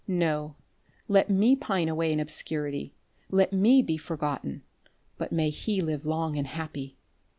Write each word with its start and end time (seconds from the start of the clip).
No, 0.07 0.55
let 1.07 1.29
me 1.29 1.55
pine 1.55 1.87
away 1.87 2.11
in 2.11 2.19
obscurity, 2.19 2.95
let 3.29 3.53
me 3.53 3.83
be 3.83 3.97
forgotten. 3.97 4.63
But 5.19 5.31
may 5.31 5.51
he 5.51 5.79
live 5.79 6.07
long 6.07 6.35
and 6.37 6.47
happy. 6.47 6.97